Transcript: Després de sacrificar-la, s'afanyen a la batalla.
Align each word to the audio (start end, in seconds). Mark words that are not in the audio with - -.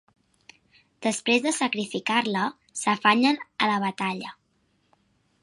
Després 1.07 1.43
de 1.43 1.53
sacrificar-la, 1.57 2.47
s'afanyen 2.81 3.39
a 3.67 3.71
la 3.75 3.79
batalla. 3.87 4.35